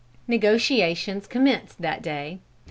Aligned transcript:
Negotiations 0.27 1.27
commenced 1.27 1.79
that 1.79 2.01
day. 2.01 2.39